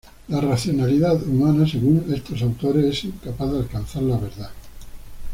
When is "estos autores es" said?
2.11-3.03